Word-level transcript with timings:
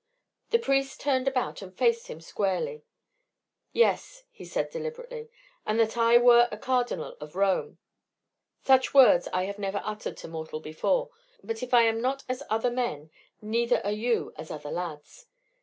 The 0.49 0.57
priest 0.57 0.99
turned 0.99 1.27
about 1.27 1.61
and 1.61 1.77
faced 1.77 2.07
him 2.07 2.21
squarely. 2.21 2.83
"Yes," 3.71 4.23
he 4.31 4.43
said 4.45 4.71
deliberately, 4.71 5.29
"and 5.63 5.79
that 5.79 5.95
I 5.95 6.17
were 6.17 6.47
a 6.51 6.57
cardinal 6.57 7.15
of 7.21 7.35
Rome. 7.35 7.77
Such 8.63 8.95
words 8.95 9.27
I 9.31 9.43
have 9.45 9.59
never 9.59 9.79
uttered 9.85 10.17
to 10.17 10.27
mortal 10.27 10.59
before; 10.59 11.11
but 11.43 11.61
if 11.61 11.71
I 11.71 11.83
am 11.83 12.01
not 12.01 12.23
as 12.27 12.41
other 12.49 12.71
men, 12.71 13.11
neither 13.43 13.79
are 13.85 13.91
you 13.91 14.33
as 14.37 14.49
other 14.49 14.71
lads. 14.71 15.27